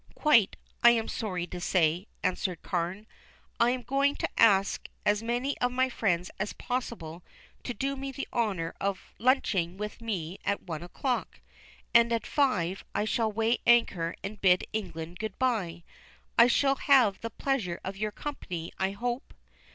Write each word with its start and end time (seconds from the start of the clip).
"Quite, 0.15 0.55
I 0.83 0.89
am 0.89 1.07
sorry 1.07 1.45
to 1.45 1.59
say," 1.61 2.07
answered 2.23 2.63
Carne. 2.63 3.05
"I 3.59 3.69
am 3.69 3.83
going 3.83 4.15
to 4.15 4.29
ask 4.35 4.87
as 5.05 5.21
many 5.21 5.55
of 5.59 5.71
my 5.71 5.89
friends 5.89 6.31
as 6.39 6.53
possible 6.53 7.23
to 7.63 7.75
do 7.75 7.95
me 7.95 8.11
the 8.11 8.27
honor 8.33 8.73
of 8.81 9.13
lunching 9.19 9.77
with 9.77 10.01
me 10.01 10.39
at 10.43 10.63
one 10.63 10.81
o'clock, 10.81 11.39
and 11.93 12.11
at 12.11 12.25
five 12.25 12.83
I 12.95 13.05
shall 13.05 13.31
weigh 13.31 13.59
anchor 13.67 14.15
and 14.23 14.41
bid 14.41 14.63
England 14.73 15.19
good 15.19 15.37
bye. 15.37 15.83
I 16.35 16.47
shall 16.47 16.77
have 16.77 17.21
the 17.21 17.29
pleasure 17.29 17.79
of 17.83 17.95
your 17.95 18.11
company, 18.11 18.71
I 18.79 18.93
hope." 18.93 19.35